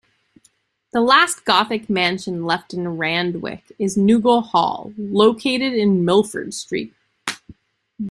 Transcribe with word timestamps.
The 0.93 1.01
last 1.01 1.45
Gothic 1.45 1.87
mansion 1.87 2.43
left 2.43 2.73
in 2.73 2.97
Randwick 2.97 3.71
is 3.77 3.95
Nugal 3.97 4.41
Hall, 4.41 4.91
located 4.97 5.73
in 5.73 6.03
Milford 6.03 6.55
Street. 6.55 6.95